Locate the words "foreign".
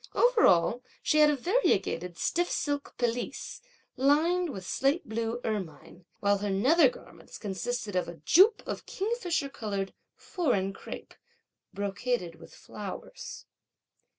10.15-10.73